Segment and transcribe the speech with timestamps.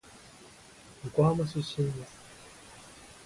[1.05, 2.13] 横浜出身です。